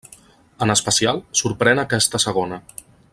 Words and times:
En 0.65 0.73
especial, 0.75 1.21
sorprèn 1.43 1.83
aquesta 1.83 2.23
segona. 2.27 2.63